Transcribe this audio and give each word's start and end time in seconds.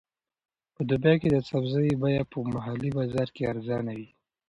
په 0.75 0.81
دوبي 0.89 1.15
کې 1.21 1.29
د 1.31 1.37
سبزیو 1.49 1.99
بیه 2.01 2.23
په 2.31 2.37
محلي 2.53 2.89
بازار 2.97 3.27
کې 3.35 3.49
ارزانه 3.51 3.91
وي. 3.97 4.09